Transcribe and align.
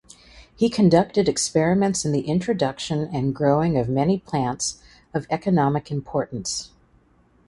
He 0.55 0.67
conducted 0.67 1.29
experiments 1.29 2.05
in 2.05 2.11
the 2.11 2.21
introduction 2.21 3.07
and 3.13 3.35
growing 3.35 3.77
of 3.77 3.87
many 3.87 4.17
plants 4.17 4.81
of 5.13 5.27
economic 5.29 5.91
importance. 5.91 6.71